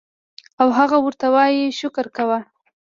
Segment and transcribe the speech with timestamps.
[0.61, 2.39] او هغه ورته وائي شکر کوه